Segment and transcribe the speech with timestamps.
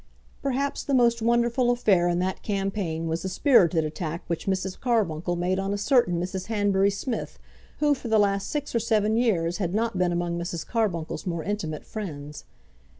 [0.41, 4.79] Perhaps the most wonderful affair in that campaign was the spirited attack which Mrs.
[4.79, 6.47] Carbuncle made on a certain Mrs.
[6.47, 7.37] Hanbury Smith,
[7.77, 10.65] who for the last six or seven years had not been among Mrs.
[10.65, 12.45] Carbuncle's more intimate friends.